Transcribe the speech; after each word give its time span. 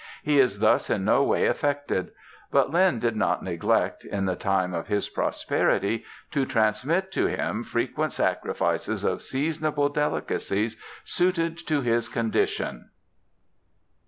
He 0.23 0.39
is 0.39 0.57
thus 0.57 0.89
in 0.89 1.05
no 1.05 1.23
way 1.23 1.45
affected. 1.45 2.09
But 2.51 2.71
Lin 2.71 2.97
did 2.97 3.15
not 3.15 3.43
neglect, 3.43 4.03
in 4.03 4.25
the 4.25 4.35
time 4.35 4.73
of 4.73 4.87
his 4.87 5.07
prosperity, 5.09 6.03
to 6.31 6.43
transmit 6.43 7.11
to 7.11 7.27
him 7.27 7.61
frequent 7.61 8.11
sacrifices 8.11 9.03
of 9.03 9.21
seasonable 9.21 9.89
delicacies 9.89 10.75
suited 11.03 11.55
to 11.67 11.81
his 11.81 12.09
condition. 12.09 12.89